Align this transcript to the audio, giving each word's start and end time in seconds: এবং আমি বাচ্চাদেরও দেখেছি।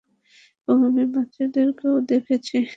এবং 0.61 0.77
আমি 0.87 1.03
বাচ্চাদেরও 1.15 1.91
দেখেছি। 2.09 2.57